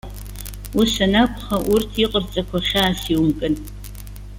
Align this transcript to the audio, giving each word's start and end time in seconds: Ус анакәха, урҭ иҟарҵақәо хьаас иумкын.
Ус 0.79 0.91
анакәха, 1.05 1.57
урҭ 1.71 1.91
иҟарҵақәо 2.03 2.57
хьаас 2.67 2.99
иумкын. 3.13 3.53